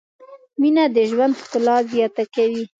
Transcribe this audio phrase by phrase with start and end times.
[0.59, 2.63] مینه د ژوند ښکلا زیاته کوي.